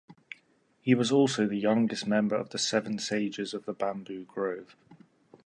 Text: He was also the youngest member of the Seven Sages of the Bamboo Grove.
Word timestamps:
He 0.81 0.95
was 0.95 1.11
also 1.11 1.45
the 1.45 1.59
youngest 1.59 2.07
member 2.07 2.35
of 2.35 2.49
the 2.49 2.57
Seven 2.57 2.97
Sages 2.97 3.53
of 3.53 3.65
the 3.65 3.73
Bamboo 3.73 4.25
Grove. 4.25 4.75